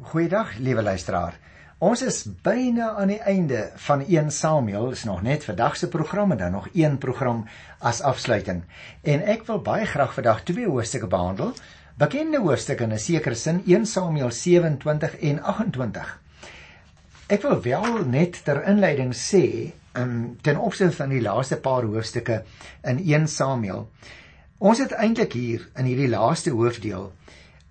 [0.00, 1.34] Goeiedag, liewe luisteraar.
[1.78, 4.94] Ons is byna aan die einde van 1 Samuel.
[4.96, 7.42] Is nog net vandag se program en dan nog een program
[7.78, 8.62] as afsluiting.
[9.02, 11.52] En ek wil baie graag vandag twee hoofstukke behandel.
[12.00, 16.20] Bekende hoofstukke in 'n sekere sin 1 Samuel 27 en 28.
[17.26, 22.42] Ek wil wel net ter inleiding sê, um, ten opsigte van die laaste paar hoofstukke
[22.82, 23.88] in 1 Samuel,
[24.58, 27.12] ons het eintlik hier in hierdie laaste hoofdeel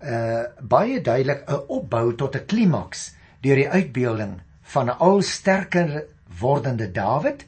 [0.00, 6.04] uh baie duidelik 'n opbou tot 'n klimaks deur die uitbeelding van 'n al sterker
[6.40, 7.46] wordende Dawid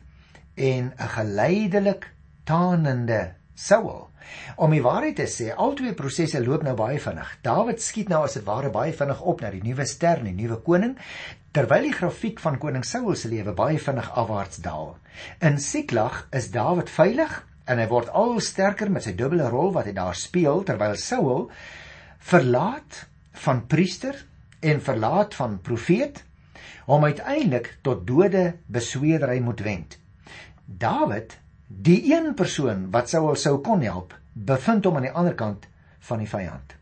[0.54, 2.12] en 'n geleidelik
[2.44, 4.10] tanende Saul.
[4.56, 7.38] Om die waarheid te sê, al twee prosesse loop nou baie vinnig.
[7.42, 10.56] Dawid skiet nou as dit ware baie vinnig op na die nuwe ster, die nuwe
[10.56, 10.96] koning,
[11.52, 14.96] terwyl die grafiek van koning Saul se lewe baie vinnig afwaarts daal.
[15.40, 19.86] In Siklag is Dawid veilig en hy word al sterker met sy dubbele rol wat
[19.86, 21.50] hy daar speel terwyl Saul
[22.22, 23.06] verlaat
[23.44, 24.16] van priester
[24.60, 26.22] en verlaat van profeet
[26.86, 29.98] om uiteindelik tot dode besweerdery moet wend.
[30.64, 35.66] Dawid, die een persoon wat Saul sou kon help, bevind hom aan die ander kant
[36.08, 36.76] van die vyand.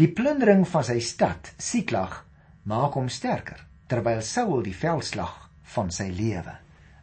[0.00, 2.22] Die plundering van sy stad, Siklag,
[2.64, 6.56] maak hom sterker terwyl Saul die veldslag van sy lewe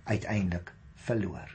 [0.06, 0.72] uiteindelik
[1.08, 1.55] verloor.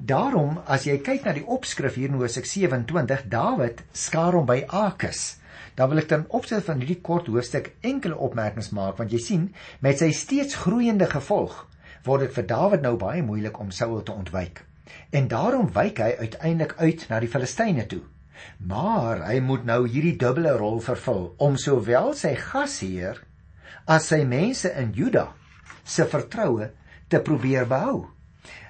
[0.00, 4.62] Daarom as jy kyk na die opskrif hier in Hosea 27, Dawid skaar hom by
[4.64, 5.36] Akis.
[5.76, 9.42] Dan wil ek ten opsigte van hierdie kort hoofstuk enkele opmerkings maak want jy sien
[9.84, 11.66] met sy steeds groeiende gevolg
[12.06, 14.62] word dit vir Dawid nou baie moeilik om Saul te ontwyk.
[15.12, 18.00] En daarom wyk hy uiteindelik uit na die Filistyne toe.
[18.56, 23.20] Maar hy moet nou hierdie dubbele rol vervul om sowel sy gasheer
[23.84, 25.26] as sy mense in Juda
[25.84, 26.70] se vertroue
[27.12, 28.08] te probeer behou.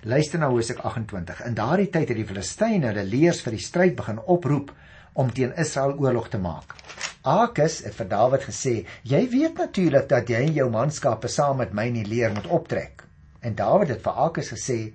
[0.02, 1.42] Luister na Hosea 28.
[1.46, 4.72] In daardie tyd het die Filistyne hulle leers vir die stryd begin oproep
[5.20, 6.74] om teen Israel oorlog te maak.
[7.22, 11.72] Akis het vir Dawid gesê: "Jy weet natuurlik dat jy en jou manskappe saam met
[11.72, 13.04] my in die leer moet optrek."
[13.40, 14.94] En Dawid het vir Akis gesê: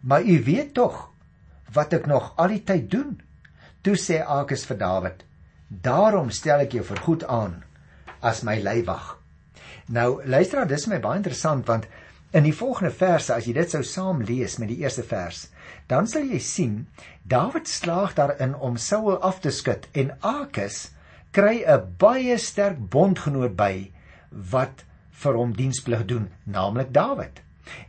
[0.00, 1.10] "Maar u weet tog
[1.72, 3.20] wat ek nog al die tyd doen."
[3.82, 5.24] Toe sê Akis vir Dawid:
[5.68, 7.64] "Daarom stel ek jou vergoed aan
[8.20, 9.18] as my leiwag."
[9.88, 11.86] Nou, luister, dis my baie interessant want
[12.34, 15.44] In die volgende verse as jy dit sou saam lees met die eerste vers,
[15.86, 16.72] dan sal jy sien
[17.30, 20.88] Dawid slaag daarin om Saul af te skud en Akis
[21.30, 23.92] kry 'n baie sterk bondgenoot by
[24.50, 24.82] wat
[25.22, 27.38] vir hom diensplig doen, naamlik Dawid.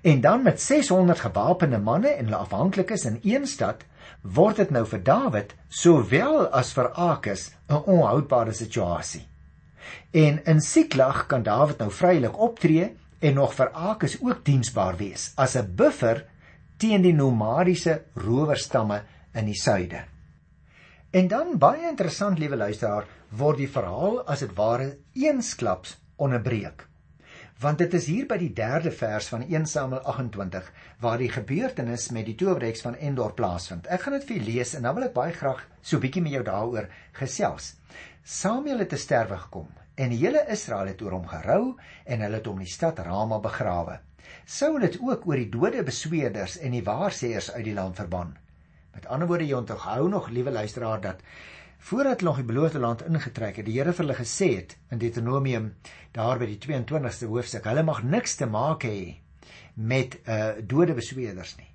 [0.03, 3.81] En dan met 600 gewapende manne en hulle afhanklik is in een stad,
[4.21, 9.25] word dit nou vir Dawid sowel as vir Akis 'n onhoudbare situasie.
[10.11, 15.31] En in Siklag kan Dawid nou vrylik optree en nog vir Akis ook diensbaar wees
[15.35, 16.25] as 'n buffer
[16.77, 19.03] teen die nomadiese rowerstamme
[19.33, 20.03] in die suide.
[21.11, 26.87] En dan baie interessant liewe luisteraar word die verhaal as dit ware eensklaps onderbreek.
[27.59, 32.09] Want dit is hier by die 3de vers van 1 Samuel 28 waar die gebeurtenis
[32.11, 33.87] met die towerheks van Endor plaasvind.
[33.87, 36.21] Ek gaan dit vir julle lees en dan wil ek baie graag so 'n bietjie
[36.21, 37.75] met jou daaroor gesels.
[38.23, 41.75] Samuel het te sterwe gekom en die hele Israel het oor hom gerou
[42.05, 43.99] en hulle het hom in die stad Rama begrawe.
[44.45, 48.35] Saul het ook oor die dode besweerders en die waarsêers uit die land verban.
[48.95, 51.21] Met ander woorde, jy onthou nog, liewe luisteraar, dat
[51.85, 55.01] voordat hulle nog die beloofde land ingetrek het, die Here vir hulle gesê het in
[55.01, 55.73] Deuteronomium
[56.15, 59.17] daar by die 22ste hoofstuk, hulle mag niks te maak hê
[59.75, 61.67] met uh dode besweerders nie.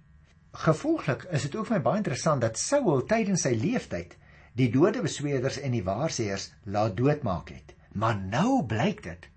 [0.65, 4.17] Gevolglik is dit ook vir my baie interessant dat Saul tydens sy lewenstyd
[4.59, 7.77] die dode besweerders en die waarsêers laat doodmaak het.
[7.93, 9.29] Maar nou blyk dit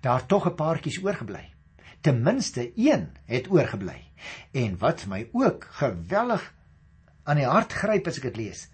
[0.00, 1.54] daar tog 'n paartjies oorgebly.
[2.00, 4.04] Ten minste een het oorgebly.
[4.52, 6.54] En wat my ook geweldig
[7.22, 8.68] aan die hart gryp as ek dit lees.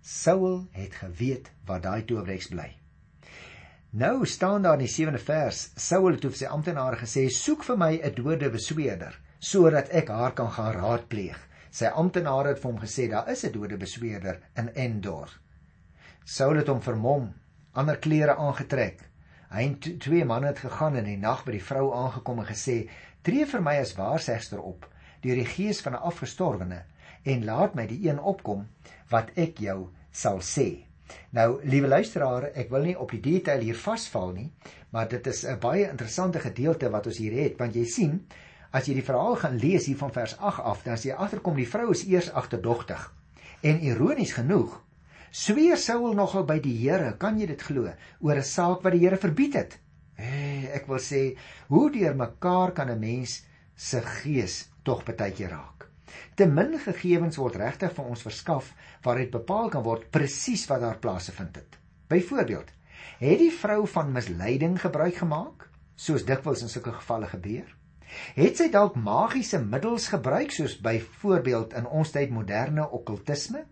[0.00, 2.76] Saul het geweet waar daai towerheks bly.
[3.90, 7.76] Nou staan daar in die 7de vers, Saul het vir sy amptenare gesê: "Soek vir
[7.76, 12.80] my 'n dode besweerder sodat ek haar kan gaan raadpleeg." Sy amptenare het vir hom
[12.80, 15.28] gesê: "Daar is 'n dode besweerder in Endor."
[16.24, 17.34] Saul het hom vermom
[17.72, 19.02] ander klere aangetrek.
[19.48, 22.88] Hy en twee manne het gegaan in die nag by die vrou aangekom en gesê:
[23.22, 24.88] "Tree vir my as waarsegster op
[25.22, 26.82] deur die gees van 'n afgestorwene
[27.24, 28.68] en laat my die een opkom
[29.10, 30.84] wat ek jou sal sê."
[31.30, 34.50] Nou, liewe luisteraar, ek wil nie op die detail hier vasval nie,
[34.90, 38.26] maar dit is 'n baie interessante gedeelte wat ons hier het, want jy sien,
[38.70, 41.56] as jy die verhaal gaan lees hier van vers 8 af, dan as jy agterkom
[41.56, 43.14] die vrou is eers agterdogtig.
[43.60, 44.82] En ironies genoeg,
[45.30, 49.04] Sweer Saul nogal by die Here, kan jy dit glo, oor 'n saak wat die
[49.04, 49.78] Here verbied het?
[50.14, 51.36] Hey, ek wil sê,
[51.68, 53.44] hoe deur mekaar kan 'n mens
[53.76, 55.88] se gees tog partykeer raak?
[56.34, 60.98] Te min gegevens word regtig vir ons verskaf waaruit bepaal kan word presies wat daar
[60.98, 61.78] plaasgevind het.
[62.08, 62.72] Byvoorbeeld,
[63.18, 67.66] Het die vrou van misleiding gebruik gemaak, soos dikwels in sulke gevalle gebeur?
[68.38, 73.64] Het sy dalk magiese middels gebruik soos byvoorbeeld in ons tyd moderne okkultisme?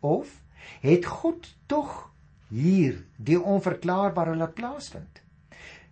[0.00, 0.41] Of
[0.82, 2.10] het God tog
[2.48, 5.22] hier die onverklaarbare laat plaasvind?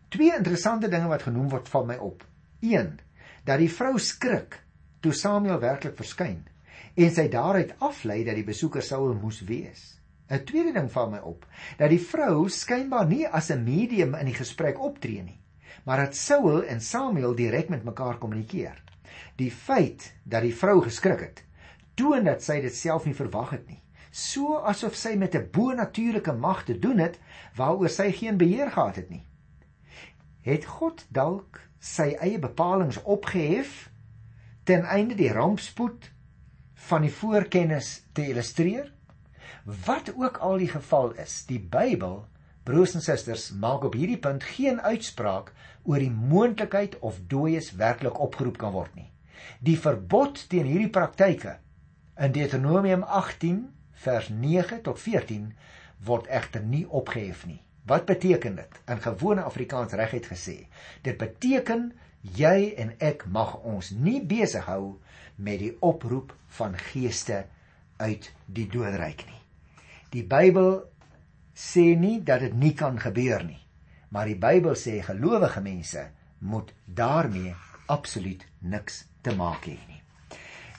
[0.09, 2.25] Twee interessante dinge wat genoem word van my op.
[2.61, 2.99] 1
[3.45, 4.59] dat die vrou skrik
[5.01, 6.43] toe Samuel werklik verskyn
[6.95, 9.97] en sy daaruit aflei dat die besoeker Saul moes wees.
[10.31, 11.47] 'n Tweede ding val my op
[11.79, 15.41] dat die vrou skynbaar nie as 'n medium in die gesprek optree nie
[15.85, 18.83] maar dat Saul en Samuel direk met mekaar kommunikeer.
[19.37, 21.45] Die feit dat die vrou geskrik het,
[21.95, 26.33] toon dat sy dit self nie verwag het nie, so asof sy met 'n bo-natuurlike
[26.33, 27.19] mag te doen het
[27.57, 29.25] waaroor sy geen beheer gehad het nie.
[30.43, 33.91] Het God dalk sy eie bepalinge opgehef
[34.65, 36.11] ten einde die rampspoed
[36.75, 38.93] van die voorkennis te illustreer?
[39.65, 42.25] Wat ook al die geval is, die Bybel
[42.63, 45.53] Broers en susters, maak op hierdie punt geen uitspraak
[45.89, 49.09] oor die moontlikheid of dooies werklik opgeroep kan word nie.
[49.65, 51.57] Die verbod teen hierdie praktyke
[52.21, 53.63] in Deuteronomium 18
[54.05, 55.51] vers 9 tot 14
[56.05, 57.61] word egter nie opgehef nie.
[57.85, 58.81] Wat beteken dit?
[58.89, 60.57] In gewone Afrikaans reguit gesê,
[61.03, 61.91] dit beteken
[62.37, 65.01] jy en ek mag ons nie besig hou
[65.37, 67.45] met die oproep van geeste
[68.01, 69.41] uit die doodryk nie.
[70.11, 70.83] Die Bybel
[71.55, 73.61] sê nie dat dit nie kan gebeur nie.
[74.11, 76.09] Maar die Bybel sê gelowige mense
[76.41, 77.55] moet daarmee
[77.87, 80.00] absoluut niks te maak hê nie.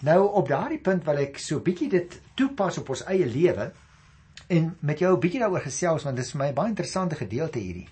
[0.01, 3.71] Nou op daardie punt wil ek so bietjie dit toepas op ons eie lewe
[4.49, 7.15] en met jou 'n bietjie daaroor gesels want dit is vir my 'n baie interessante
[7.15, 7.89] gedeelte hierdie.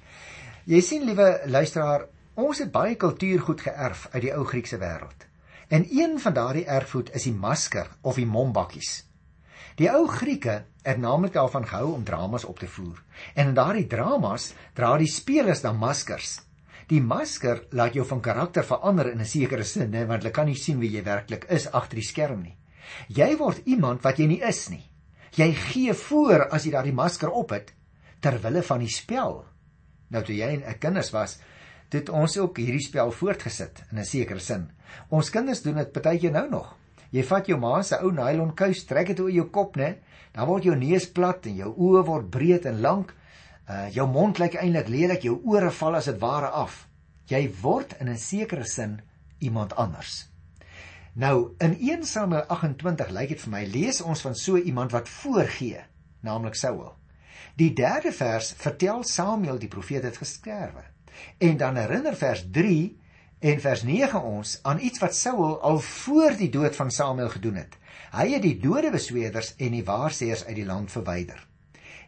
[0.66, 5.28] Jy sien liewe luisteraar, ons het baie kultuurgoed geërf uit die ou Griekse wêreld.
[5.68, 9.06] En een van daardie erfgoed is die masker of die mombakkies.
[9.76, 13.04] Die ou Grieke het naamlik daarvan gehou om dramas op te voer.
[13.34, 16.42] En in daardie dramas dra die spelers dan maskers.
[16.89, 20.45] Die masker laat jou van karakter verander in 'n sekere sin, hè, want hulle kan
[20.45, 22.57] nie sien wie jy werklik is agter die skerm nie.
[23.07, 24.89] Jy word iemand wat jy nie is nie.
[25.38, 27.74] Jy gee voor as jy daardie masker op het
[28.19, 29.45] ter wille van die spel.
[30.09, 31.39] Nou toe jy 'n kinders was,
[31.91, 34.71] het ons ook hierdie spel voortgesit in 'n sekere sin.
[35.09, 36.75] Ons kinders doen dit baie keer nou nog.
[37.12, 39.97] Jy vat jou ma se ou nylon kous, trek dit oor jou kop, né?
[40.33, 43.15] Dan word jou neus plat en jou oë word breed en lank.
[43.69, 46.88] Uh jou mond lyk eintlik lelik, jou ore val as dit ware af.
[47.30, 49.01] Jy word in 'n sekere sin
[49.39, 50.30] iemand anders.
[51.13, 55.10] Nou in 1 Samuel 28 lyk dit vir my lees ons van so iemand wat
[55.10, 55.81] voorgee,
[56.19, 56.95] naamlik Saul.
[57.56, 60.83] Die derde vers vertel Samuel die profeet het gesterwe.
[61.38, 62.45] En dan herinner vers
[63.39, 67.56] En vers 9 ons aan iets wat Saul al voor die dood van Samuel gedoen
[67.56, 67.77] het.
[68.12, 71.49] Hy het die dode besweerders en die waarseers uit die land verwyder.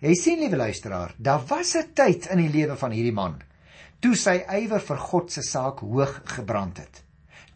[0.02, 3.42] Jy sien liewe luisteraar, daar was 'n tyd in die lewe van hierdie man
[4.02, 7.04] toe sy ywer vir God se saak hoog gebrand het.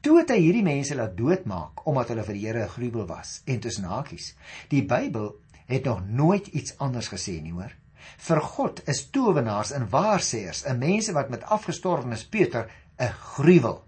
[0.06, 3.42] Toe het hy hierdie mense laat doodmaak omdat hulle vir die Here gruwel was.
[3.50, 4.36] En tussen hakies,
[4.70, 5.32] die Bybel
[5.66, 7.74] het nog nooit iets anders gesê nie, hoor.
[8.22, 12.70] Vir God is towenaars en waarseers, 'n mense wat met afgestorwenes Peter
[13.00, 13.84] 'n gruwel.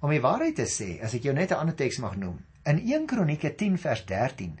[0.00, 2.78] Om die waarheid te sê, as ek jou net 'n ander teks mag noem, in
[2.78, 4.58] 1 Kronieke 10 vers 13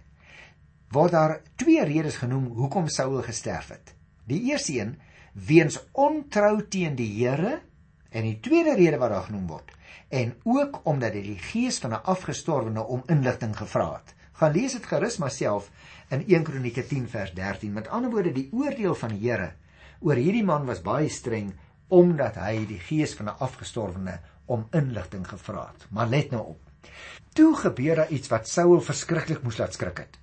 [0.90, 3.94] word daar twee redes genoem hoekom Saul gesterf het.
[4.24, 4.96] Die eerste een
[5.32, 7.60] weens ontrou teen die Here
[8.10, 9.74] en die tweede rede wat daar genoem word
[10.08, 14.14] en ook omdat hy die gees van 'n afgestorwene om inligting gevra het.
[14.32, 15.70] Gaan lees dit gerus maar self
[16.08, 17.72] in 1 Kronieke 10 vers 13.
[17.72, 19.52] Met ander woorde, die oordeel van die Here
[20.00, 21.52] oor hierdie man was baie streng
[21.88, 25.86] omdat hy die gees van 'n afgestorwene om inligting gevra het.
[25.90, 26.60] Maar let nou op.
[27.32, 30.18] Toe gebeur daar iets wat Saul verskriklik moes laat skrik het.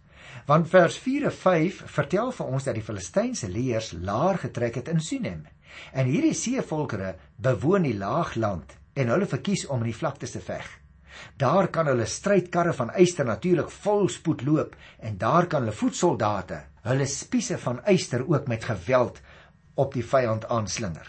[0.45, 4.91] Want vers 4 en 5 vertel vir ons dat die Filistynse leers laer getrek het
[4.91, 5.45] in Sunem.
[5.91, 10.67] En hierdie seevolkere bewoon die laagland en hulle verkies om in die vlaktes te veg.
[11.39, 16.61] Daar kan hulle strydkarre van yster natuurlik vol spoed loop en daar kan hulle voetsoldate
[16.85, 19.21] hulle spiese van yster ook met geweld
[19.73, 21.07] op die vyand aanslinger.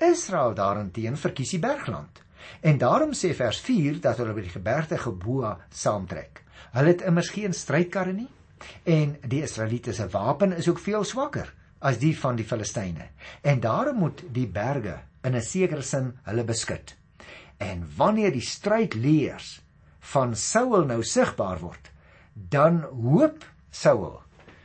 [0.00, 2.22] Israel daarenteen verkies die bergland.
[2.60, 6.40] En daarom sê vers 4 dat hulle by die gebergte Geboa saamtrek.
[6.72, 8.30] Hulle het immers geen strydkarre nie
[8.84, 11.52] en die Israeliete se wapen is ook veel swakker
[11.82, 13.08] as die van die Filistyne.
[13.42, 16.94] En daarom moet die berge in 'n sekere sin hulle beskud.
[17.58, 19.60] En wanneer die strydleers
[20.00, 21.90] van Saul nou sigbaar word,
[22.34, 24.22] dan hoop Saul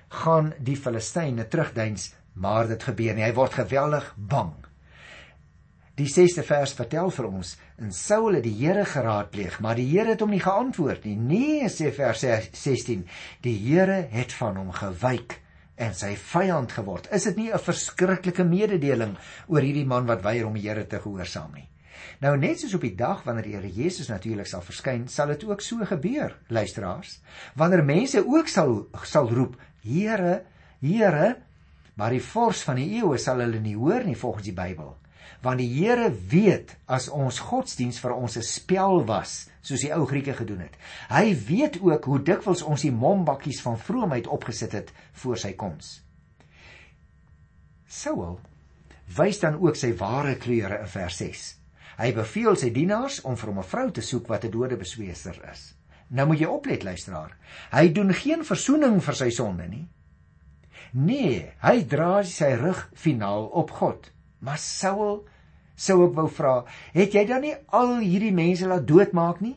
[0.07, 3.23] gaan die Filistyne terugdeins, maar dit gebeur nie.
[3.23, 4.66] Hy word geweldig bang.
[5.97, 10.11] Die 6ste vers vertel vir ons en Saul het die Here geraadpleeg, maar die Here
[10.13, 11.15] het hom nie geantwoord nie.
[11.17, 12.21] Nee, sê vers
[12.53, 12.99] 16,
[13.41, 15.39] die Here het van hom gewyk
[15.81, 17.09] en sy vyand geword.
[17.09, 19.15] Is dit nie 'n verskriklike mededeling
[19.47, 21.65] oor hierdie man wat weier om die Here te gehoorsaam nie?
[22.21, 25.43] Nou net soos op die dag wanneer die Here Jesus natuurlik sal verskyn, sal dit
[25.43, 27.21] ook so gebeur, luisteraars.
[27.55, 30.43] Wanneer mense ook sal sal roep, Here,
[30.79, 31.37] Here,
[31.95, 34.95] maar die vors van die eeue sal hulle nie hoor nie volgens die Bybel.
[35.41, 40.05] Want die Here weet as ons godsdiens vir ons 'n spel was, soos die ou
[40.05, 40.75] Grieke gedoen het.
[41.09, 46.01] Hy weet ook hoe dikwels ons die mombakkies van vroomheid opgesit het voor sy koms.
[47.87, 48.39] Saul
[49.17, 51.55] wys dan ook sy ware kleure in vers 6.
[51.97, 55.49] Hy beveel sy dienaars om vir hom 'n vrou te soek wat 'n dode besweser
[55.51, 55.73] is.
[56.09, 57.37] Nou moet jy oplet luisteraar.
[57.71, 59.87] Hy doen geen verzoening vir sy sonde nie.
[60.93, 64.11] Nee, hy dra sy rug finaal op God.
[64.39, 65.23] Maar Saul
[65.77, 66.63] sou ek wou vra,
[66.93, 69.55] het jy dan nie al hierdie mense laat doodmaak nie?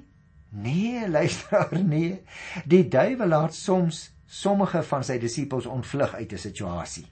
[0.50, 2.20] Nee, luister, nee.
[2.66, 7.06] Die duiwel laat soms sommige van sy disippels ontvlug uit 'n situasie.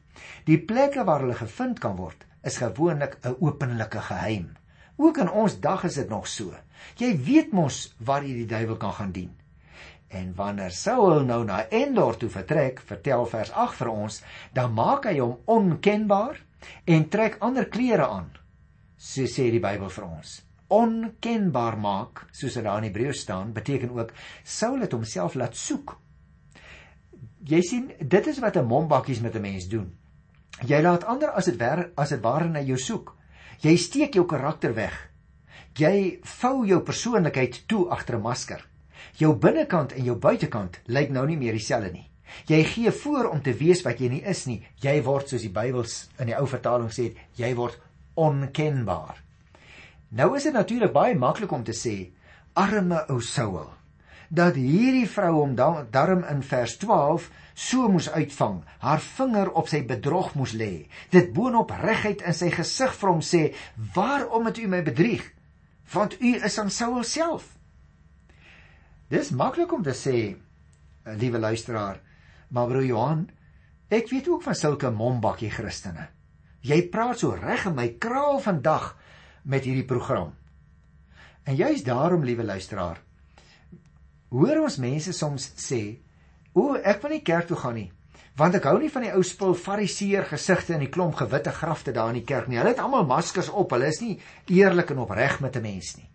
[0.44, 4.56] Die plekke waar hulle gevind kan word, is gewoonlik 'n openlike geheim.
[4.96, 6.54] Ook in ons dag is dit nog so.
[6.96, 9.37] Jy weet mos waar jy die duiwel kan gaan dien.
[10.08, 14.22] En wanneer Saul nou na Endor toe vertrek, vertel vers 8 vir ons,
[14.52, 16.40] dan maak hy hom onkenbaar
[16.85, 18.31] en trek ander klere aan.
[18.97, 20.43] So sê die Bybel vir ons.
[20.69, 24.12] Onkenbaar maak, soos dit daar in Hebreëus staan, beteken ook
[24.45, 25.97] Saul het homself laat soek.
[27.49, 29.95] Jy sien, dit is wat 'n mombakkies met 'n mens doen.
[30.67, 33.15] Jy laat ander as dit ware as dit ware na jou soek.
[33.62, 35.11] Jy steek jou karakter weg.
[35.79, 38.67] Jy vou jou persoonlikheid toe agter 'n masker.
[39.15, 42.11] Jou binnekant en jou buitekant lyk nou nie meer dieselfde nie.
[42.49, 44.61] Jy gee voor om te wees wat jy nie is nie.
[44.82, 47.78] Jy word soos die Bybels in die ou vertaling sê, jy word
[48.18, 49.23] onkenbaar.
[50.11, 52.11] Nou is dit natuurlik baie maklik om te sê
[52.58, 53.68] arme ou Saul
[54.28, 59.80] dat hierdie vrou hom darm in vers 12 so moes uitvang, haar vinger op sy
[59.88, 63.54] bedrog moes lê, dit boonop reguit in sy gesig vir hom sê:
[63.94, 65.25] "Waarom het u my bedrieg?
[65.92, 67.56] Want u is aan Saul self."
[69.08, 72.00] Dis maklik om te sê, eh, liewe luisteraar,
[72.49, 73.26] maar broer Johan,
[73.88, 76.09] ek weet ook van sulke mombakkie Christene.
[76.61, 78.97] Jy praat so reg in my kraal vandag
[79.45, 80.35] met hierdie program.
[81.49, 83.00] En juist daarom, liewe luisteraar,
[84.28, 85.99] hoor ons mense soms sê,
[86.52, 87.93] "O, ek wil nie kerk toe gaan nie,
[88.37, 91.93] want ek hou nie van die ou spul fariseer gesigte in die klomp gewitte grafte
[91.93, 92.57] daar in die kerk nie.
[92.57, 93.71] Hulle het almal maskers op.
[93.71, 96.11] Hulle is nie eerlik en opreg met 'n mens nie."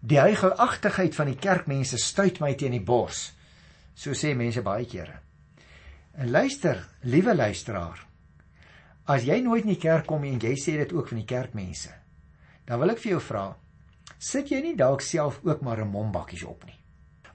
[0.00, 3.34] Die heiligagtigheid van die kerkmense stuit my teen die bors.
[3.94, 5.20] So sê mense baie kere.
[6.14, 8.06] En luister, liewe luisteraar,
[9.06, 11.92] as jy nooit in die kerk kom en jy sê dit ook van die kerkmense,
[12.66, 13.44] dan wil ek vir jou vra,
[14.18, 16.78] sit jy nie dalk self ook maar 'n mombakkies op nie?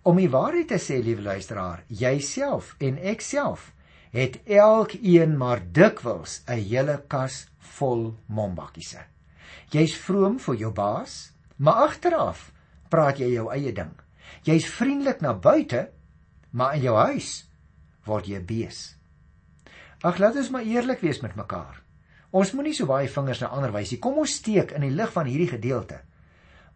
[0.03, 3.74] Om die waarheid te sê, liewe luisteraar, jouself en ek self
[4.12, 9.01] het elkeen maar dikwels 'n hele kas vol mombakkiese.
[9.71, 12.51] Jy's vroom vir jou baas, maar agteraf
[12.89, 13.91] praat jy jou eie ding.
[14.43, 15.89] Jy's vriendelik na buite,
[16.55, 17.43] maar in jou huis
[18.07, 18.95] word jy bees.
[20.05, 21.81] Ag laat ons maar eerlik wees met mekaar.
[22.35, 24.01] Ons moenie so baie vingers na ander wys nie.
[24.03, 26.01] Kom ons steek in die lig van hierdie gedeelte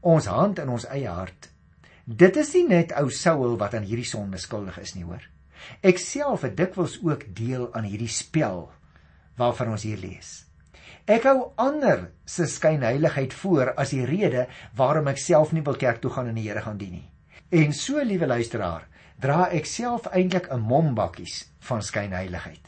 [0.01, 1.49] ons hand in ons eie hart.
[2.05, 5.23] Dit is nie net ou Saul wat aan hierdie sonde skuldig is nie, hoor.
[5.83, 8.69] Ek self het dikwels ook deel aan hierdie spel
[9.39, 10.45] waarvan ons hier lees.
[11.09, 16.01] Ek hou ander se skynheiligheid voor as die rede waarom ek self nie wil kerk
[16.03, 17.07] toe gaan en die Here gaan dien nie.
[17.49, 18.85] En so, liewe luisteraar,
[19.19, 22.61] dra ek self eintlik 'n mombakkies van skynheiligheid,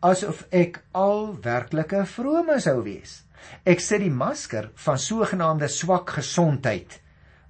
[0.00, 3.24] asof ek al werklike vrome sou wees.
[3.64, 7.00] Ek sit die masker van sogenaamde swak gesondheid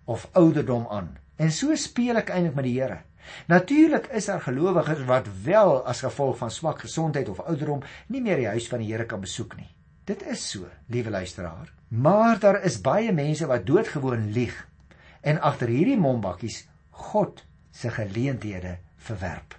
[0.05, 2.99] of ouderdom aan en so speel ek eintlik met die Here.
[3.47, 8.37] Natuurlik is daar gelowiges wat wel as gevolg van swak gesondheid of ouderdom nie meer
[8.37, 9.69] die huis van die Here kan besoek nie.
[10.05, 11.73] Dit is so, liewe luisteraar.
[11.89, 14.57] Maar daar is baie mense wat doodgewoon lieg
[15.21, 17.45] en agter hierdie mombakkies God
[17.79, 19.55] se geleenthede verwerp.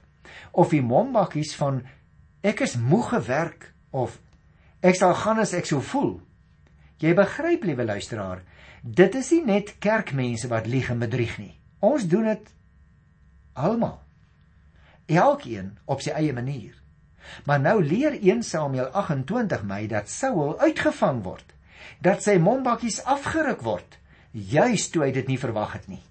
[0.51, 1.83] Of die mombakkies van
[2.43, 4.19] ek is moeg gewerk of
[4.83, 6.17] ek sal gaan as ek so voel.
[6.99, 8.43] Jy begryp, liewe luisteraar,
[8.83, 11.55] dit is nie net kerkmense wat lieg en bedrieg nie.
[11.79, 12.51] Ons doen dit
[13.55, 13.99] almal.
[15.07, 16.75] Elkeen op sy eie manier.
[17.47, 21.55] Maar nou leer 1 Samuel 28 my dat Saul uitgevang word,
[22.03, 23.99] dat sy mombakkies afgeruk word,
[24.31, 26.03] juis toe hy dit nie verwag het nie.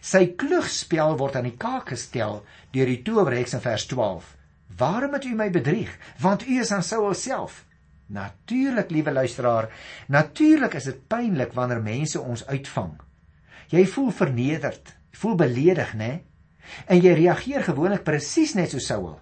[0.00, 4.32] Sy klugspel word aan die kaak gestel deur die towerheks in vers 12.
[4.76, 5.92] Waarom het u my bedrieg?
[6.20, 7.64] Want u is aan Saul self.
[8.06, 9.70] Natuurlik, liewe luisteraar,
[10.06, 12.92] natuurlik is dit pynlik wanneer mense ons uitvang.
[13.72, 16.12] Jy voel vernederd, voel beledig, né?
[16.86, 19.16] En jy reageer gewoonlik presies net so Saul.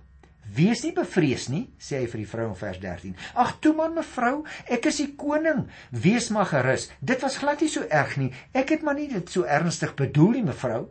[0.54, 3.14] Wees nie bevrees nie, sê hy vir die vrou in vers 13.
[3.42, 5.64] Ag toe man mevrou, ek is die koning.
[5.90, 6.88] Wees maar gerus.
[7.00, 8.30] Dit was glad nie so erg nie.
[8.54, 10.84] Ek het maar nie dit so ernstig bedoel nie, mevrou.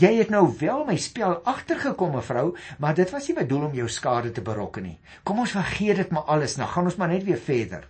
[0.00, 2.46] Jy het nou wel my spel agtergekom, mevrou,
[2.82, 4.96] maar dit was nie bedoel om jou skade te berokken nie.
[5.24, 7.86] Kom ons vergeet dit maar alles, nou gaan ons maar net weer verder.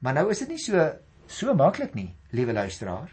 [0.00, 0.92] Maar nou is dit nie so
[1.26, 3.10] so maklik nie, liewe luisteraar,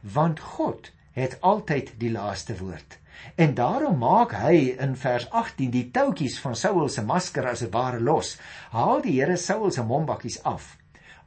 [0.00, 0.88] want God
[1.20, 2.98] het altyd die laaste woord.
[3.34, 7.70] En daarom maak hy in vers 18 die touwtjies van Saul se masker as 'n
[7.70, 8.38] ware los.
[8.70, 10.76] Haal die Here Saul se mombakkies af,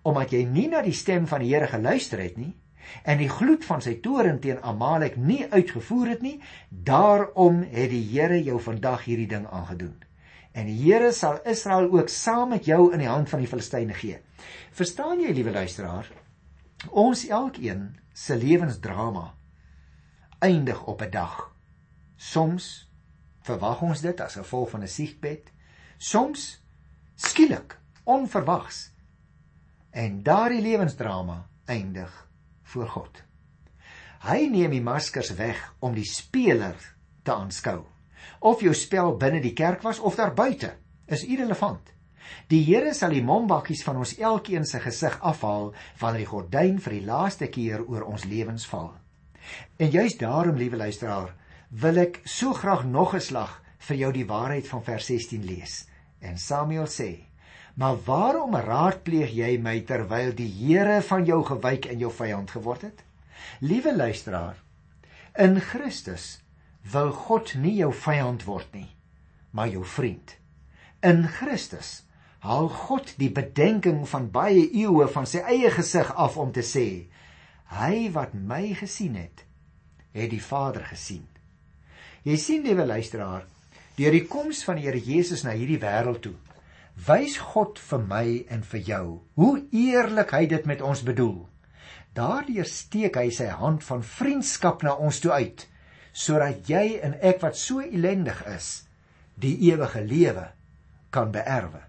[0.01, 2.53] omdat jy nie na die stem van die Here geluister het nie
[3.03, 8.03] en die gloed van sy toorn teen Amalek nie uitgevoer het nie, daarom het die
[8.11, 9.95] Here jou vandag hierdie ding aangedoen.
[10.53, 13.93] En die Here sal Israel ook saam met jou in die hand van die Filistyne
[13.93, 14.19] gee.
[14.71, 16.11] Verstaan jy, liewe luisteraar?
[16.91, 19.33] Ons elkeen se lewensdrama
[20.43, 21.55] eindig op 'n dag.
[22.15, 22.91] Soms
[23.39, 25.51] verwag ons dit as gevolg van 'n siekbed,
[25.97, 26.63] soms
[27.15, 28.91] skielik, onverwags.
[29.89, 32.29] En daardie lewensdrama eindig
[32.61, 33.23] voor God.
[34.19, 37.85] Hy neem die maskers weg om die speler te aanskou.
[38.39, 41.93] Of jou spel binne die kerk was of daar buite, is irrelevant.
[42.47, 46.93] Die Here sal die mombakkies van ons elkeen se gesig afhaal wanneer die gordyn vir
[46.93, 49.02] die laaste keer oor ons lewens val.
[49.77, 51.33] En juist daarom, liewe luisteraar,
[51.69, 55.85] wil ek so graag nog 'n slag vir jou die waarheid van vers 16 lees.
[56.19, 57.25] En Samuel sê:
[57.75, 62.81] "Maar waarom raadpleeg jy my terwyl die Here van jou gewyk en jou vyand geword
[62.81, 63.03] het?"
[63.59, 64.55] Liewe luisteraar,
[65.35, 66.41] in Christus
[66.91, 68.89] wil God nie jou vyand word nie,
[69.51, 70.35] maar jou vriend.
[71.01, 72.03] In Christus
[72.39, 77.07] haal God die bedenking van baie eeue van sy eie gesig af om te sê:
[77.73, 79.45] "Hy wat my gesien het,
[80.13, 81.27] het die Vader gesien."
[82.23, 83.45] Jy sien liewe luisteraar,
[83.97, 86.35] deur die koms van die Here Jesus na hierdie wêreld toe,
[87.07, 91.47] wys God vir my en vir jou hoe eerlik hy dit met ons bedoel.
[92.13, 95.65] Daardeur steek hy sy hand van vriendskap na ons toe uit,
[96.13, 98.85] sodat jy en ek wat so ellendig is,
[99.35, 100.45] die ewige lewe
[101.13, 101.81] kan beerwe.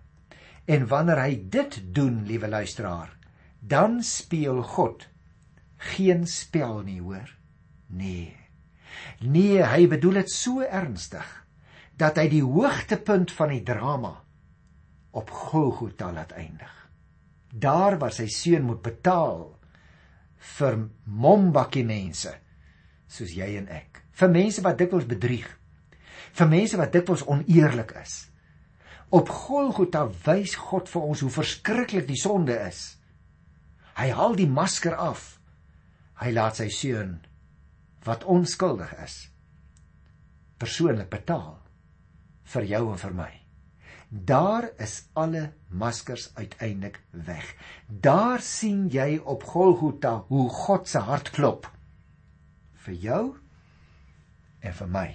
[0.64, 3.12] En wanneer hy dit doen, liewe luisteraar,
[3.61, 5.04] dan speel God
[5.76, 7.30] geen spel nie, hoor?
[7.87, 8.37] Nee.
[9.20, 11.26] Nee, hy bedoel dit so ernstig
[11.98, 14.14] dat hy die hoogtepunt van die drama
[15.14, 16.72] op Golgotha laat eindig.
[17.54, 19.46] Daar waar sy seun moet betaal
[20.58, 22.32] vir mombakkie mense
[23.14, 25.46] soos jy en ek, vir mense wat dikwels bedrieg,
[26.34, 28.24] vir mense wat dikwels oneerlik is.
[29.14, 32.96] Op Golgotha wys God vir ons hoe verskriklik die sonde is.
[33.94, 35.34] Hy haal die masker af.
[36.22, 37.18] Hy laat sy seun
[38.05, 39.16] wat onskuldig is
[40.61, 41.57] persoonlik betaal
[42.55, 43.31] vir jou en vir my.
[44.09, 47.48] Daar is alle maskers uiteindelik weg.
[47.88, 51.66] Daar sien jy op Golgotha hoe God se hart klop
[52.87, 53.22] vir jou
[54.62, 55.09] en vir my.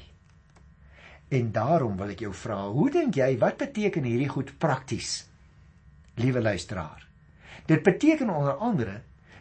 [1.29, 5.29] En daarom wil ek jou vra, hoe dink jy wat beteken hierdie goed prakties?
[6.19, 7.05] Liewe luisteraar,
[7.69, 8.97] dit beteken onder andere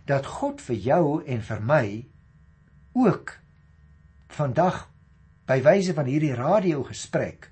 [0.09, 1.85] dat God vir jou en vir my
[2.97, 3.35] ook
[4.33, 4.87] vandag
[5.49, 7.51] by wyse van hierdie radiogesprek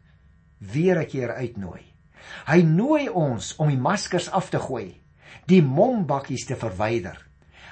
[0.58, 1.84] weer 'n keer uitnooi.
[2.46, 5.00] Hy nooi ons om die maskers af te gooi,
[5.46, 7.26] die mombakkies te verwyder.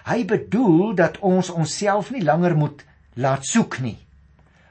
[0.04, 3.98] Hy bedoel dat ons onsself nie langer moet laat soek nie,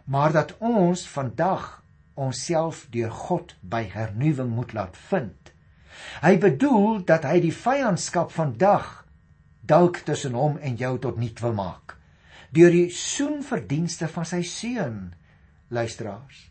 [0.05, 5.53] maar dat ons vandag onsself deur God by hernuwing moet laat vind.
[6.21, 9.02] Hy bedoel dat hy die vyandskap vandag
[9.65, 11.97] dalk tussen hom en jou tot niet wil maak
[12.53, 14.97] deur die soenverdienste van sy seun
[15.73, 16.49] luisteraars.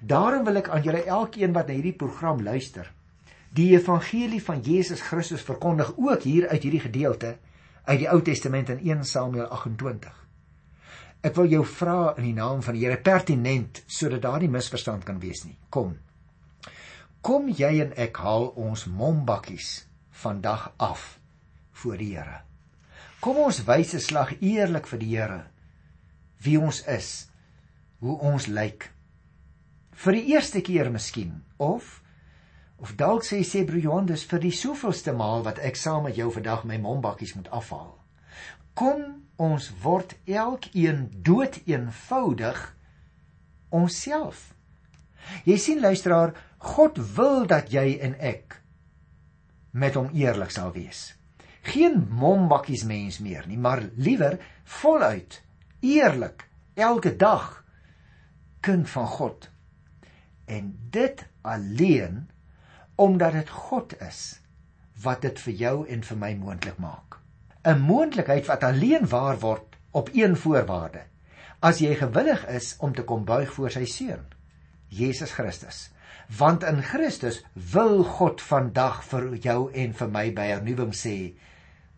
[0.00, 2.86] Daarom wil ek aan julle elkeen wat na hierdie program luister,
[3.54, 7.36] die evangelie van Jesus Christus verkondig ook hier uit hierdie gedeelte
[7.84, 10.14] uit die Ou Testament in 1 Samuel 28.
[11.24, 15.04] Ek wil jou vra in die naam van die Here pertinent sodat daar nie misverstand
[15.08, 15.56] kan wees nie.
[15.68, 15.96] Kom.
[17.24, 19.88] Kom jy en ek haal ons mombakkies
[20.22, 21.14] vandag af
[21.82, 22.42] voor die Here.
[23.20, 25.42] Kom ons wys 'n slag eerlik vir die Here
[26.44, 27.28] wie ons is,
[27.98, 28.90] hoe ons lyk.
[29.96, 32.02] Vir die eerste keer miskien of
[32.76, 36.18] of dalk sê sê broer Johan dis vir die soveelste maal wat ek saam met
[36.18, 37.94] jou vandag my mombakkies moet afhaal.
[38.74, 42.60] Kom ons word elkeen dood eenvoudig
[43.70, 44.52] onsself.
[45.48, 48.60] Jy sien luisteraar, God wil dat jy en ek
[49.72, 51.13] met hom eerlik sal wees
[51.68, 55.40] geen mombakkies mens meer nie, maar liewer voluit,
[55.80, 57.64] eerlik, elke dag
[58.64, 59.48] kind van God.
[60.44, 62.28] En dit alleen
[62.94, 64.40] omdat dit God is
[65.02, 67.18] wat dit vir jou en vir my moontlik maak.
[67.64, 71.02] 'n Moontlikheid wat alleen waar word op een voorwaarde:
[71.60, 74.24] as jy gewillig is om te kom buig voor sy seun,
[74.88, 75.90] Jesus Christus.
[76.38, 81.34] Want in Christus wil God vandag vir jou en vir my by hernuwing sê: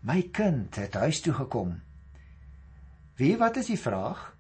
[0.07, 1.81] "My kind het huis toe gekom."
[3.16, 4.37] Wie wat is die vraag?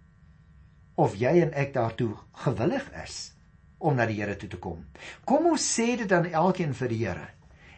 [0.94, 2.12] Of jy en ek daartoe
[2.44, 3.32] gewillig is
[3.78, 4.84] om na die Here toe te kom.
[5.24, 7.28] Kom ons sê dit dan elkeen vir die Here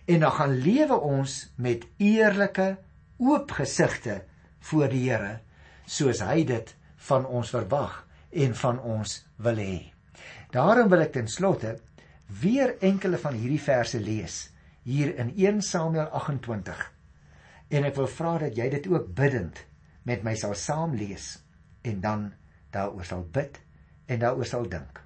[0.08, 2.76] en dan gaan lewe ons met eerlike
[3.18, 4.22] oop gesigte
[4.70, 5.38] voor die Here
[5.86, 6.74] soos hy dit
[7.08, 9.78] van ons verwag en van ons wil hê.
[10.52, 11.76] Daarom wil ek ten slotte
[12.42, 14.48] weer enkele van hierdie verse lees
[14.88, 16.97] hier in 1 Samuel 28.
[17.68, 19.64] En ek wil vra dat jy dit ook bidtend
[20.08, 21.38] met my sal saam lees
[21.84, 22.32] en dan
[22.72, 23.60] daaroor sal bid
[24.06, 25.02] en daaroor sal dink.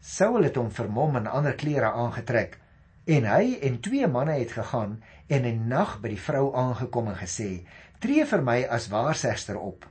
[0.00, 2.62] Saul het hom vermom en ander klere aangetrek
[3.04, 7.16] En hy en twee manne het gegaan en 'n nag by die vrou aangekom en
[7.16, 7.66] gesê:
[7.98, 9.86] "Tree vir my as waarsegster op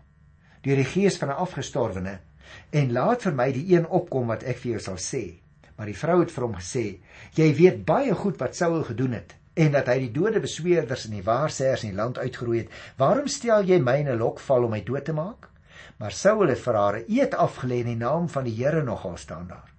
[0.62, 2.19] deur die gees van 'n afgestorwene
[2.69, 5.41] en laat vir my die een opkom wat ek vir jou sal sê."
[5.76, 7.02] Maar die vrou het vir hom gesê:
[7.34, 11.16] "Jy weet baie goed wat Saul gedoen het en dat hy die dode besweerders en
[11.18, 12.76] die waarsêers in die land uitgeroei het.
[12.98, 15.50] Waarom stel jy my in 'n lokval om my dood te maak?"
[15.98, 19.48] Maar Saul het vir haar eet afgelê in die naam van die Here nogal staan
[19.48, 19.70] daar.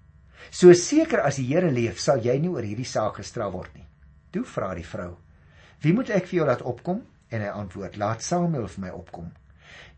[0.51, 3.87] So seker as die Here leef, sal jy nie oor hierdie saak gestraf word nie.
[4.31, 5.17] Toe vra die vrou:
[5.81, 9.31] "Wie moet ek vir jou laat opkom?" En hy antwoord: "Laat Samuel vir my opkom."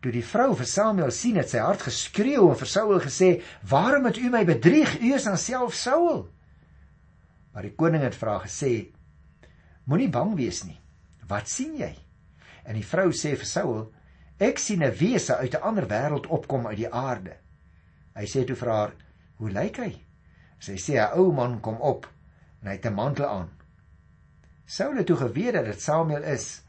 [0.00, 4.06] Toe die vrou vir Samuel sien, het sy hart geskreeu en vir Saul gesê: "Waarom
[4.06, 5.00] het u my bedrieg?
[5.00, 6.28] U is dan self Saul."
[7.52, 8.95] Maar die koning het vra gesê:
[9.86, 10.80] "Moenie bang wees nie.
[11.28, 11.94] Wat sien jy?"
[12.66, 13.92] En die vrou sê vir Saul:
[14.38, 17.36] "Ek sien 'n wese uit 'n ander wêreld opkom uit die aarde."
[18.16, 18.92] Hy sê toe vir haar:
[19.36, 19.92] "Hoe lyk hy?"
[20.58, 22.06] Sy sê 'n ou man kom op
[22.62, 23.50] en hy het 'n mantel aan.
[24.66, 26.62] Saul het toe geweet dat dit Samuel is.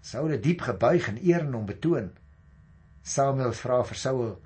[0.00, 2.10] Saul het diep gebuig en eer hom betoon.
[3.02, 4.42] Samuel vra vir Saul: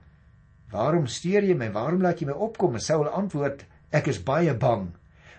[0.71, 1.71] "Waarom steur jy my?
[1.73, 4.93] Waarom laat jy my opkom?" En Saul antwoord: "Ek is baie bang,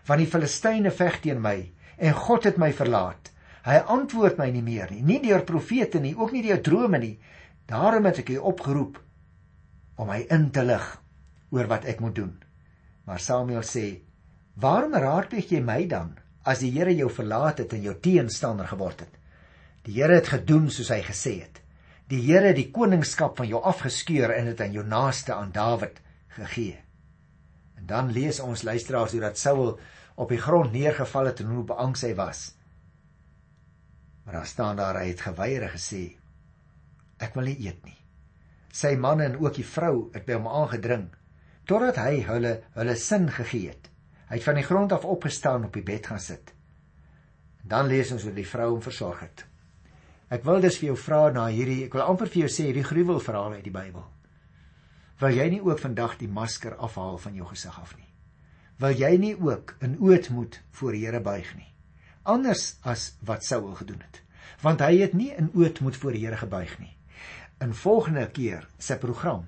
[0.05, 3.29] want die Filistyne veg teen my en God het my verlaat.
[3.61, 7.13] Hy antwoord my nie meer nie, nie deur profete nie, ook nie deur drome nie.
[7.69, 8.97] Daarom het ek u opgeroep
[10.01, 10.87] om my in te lig
[11.53, 12.33] oor wat ek moet doen."
[13.05, 14.01] Maar Samuel sê:
[14.55, 18.99] "Waarom raadpleeg jy my dan as die Here jou verlaat het en jou teenstander geword
[18.99, 19.13] het?
[19.85, 21.61] Die Here het gedoen soos hy gesê het.
[22.07, 26.01] Die Here het die koningskap van jou afgeskeur en dit aan jou naaste aan Dawid
[26.27, 26.79] gegee."
[27.77, 29.79] En dan lees ons luisteraars hoe dat Saul
[30.21, 32.41] op die grond neergeval het en hoe beangs hy was.
[34.23, 36.03] Maar daar staan daar hy het geweier gesê:
[37.17, 37.97] "Ek wil nie eet nie."
[38.71, 41.10] Sy manne en ook die vrou het by hom aangedring
[41.65, 43.89] totdat hy hulle hulle sin gegee het.
[44.29, 46.53] Hy het van die grond af opgestaan op die bed gaan sit.
[47.63, 49.45] Dan lees ons hoe die vrou hom versorg het.
[50.29, 52.88] Ek wil dus vir jou vra na hierdie ek wil amper vir jou sê hierdie
[52.88, 54.05] gruwelverhaal uit die Bybel.
[55.19, 58.11] Wil jy nie ook vandag die masker afhaal van jou gesig af nie?
[58.81, 61.67] Wil jy nie ook in ootmoed voor die Here buig nie?
[62.25, 64.21] Anders as wat Saul gedoen het.
[64.63, 66.95] Want hy het nie in ootmoed voor die Here gebuig nie.
[67.61, 69.43] In volgende keer se program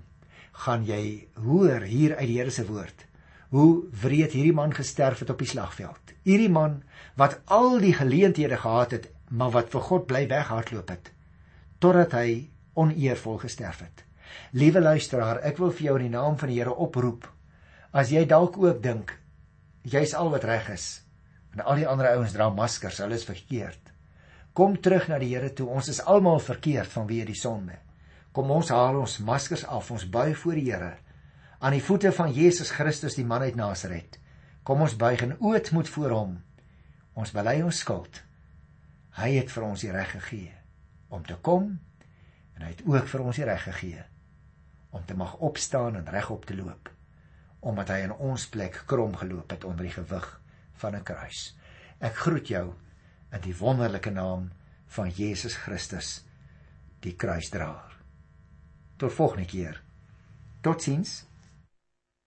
[0.65, 3.07] gaan jy hoor hier uit die Here se woord
[3.53, 6.13] hoe wreed hierdie man gesterf het op die slagveld.
[6.25, 6.79] Hierdie man
[7.17, 11.09] wat al die geleenthede gehad het, maar wat vir God bly weghardloop het
[11.81, 14.05] totdat hy oneervol gesterf het.
[14.53, 17.27] Liewe luisteraar, ek wil vir jou in die naam van die Here oproep.
[17.91, 19.17] As jy dalk ook dink
[19.83, 20.87] jy's al wat reg is
[21.53, 23.91] en al die ander ouens dra maskers, hulle is verkeerd.
[24.57, 25.67] Kom terug na die Here toe.
[25.69, 27.75] Ons is almal verkeerd vanweë die sonde.
[28.33, 30.95] Kom ons haal ons maskers af, ons buig voor die Here
[31.63, 34.17] aan die voete van Jesus Christus die man uit Nasaret.
[34.67, 36.33] Kom ons buig in ootmoed voor hom.
[37.15, 38.19] Ons bely ons skuld.
[39.15, 40.51] Hy het vir ons die reg gegee
[41.13, 41.69] om te kom
[42.57, 44.01] en hy het ook vir ons die reg gegee
[44.91, 46.92] om te mag opstaan en regop te loop
[47.63, 50.27] omdat hy in ons plek krom geloop het onder die gewig
[50.81, 51.55] van 'n kruis.
[51.99, 52.73] Ek groet jou
[53.31, 54.51] in die wonderlike naam
[54.87, 56.25] van Jesus Christus,
[56.99, 57.95] die kruisdraer.
[58.97, 59.81] Tot volgende keer.
[60.61, 61.25] Totsiens.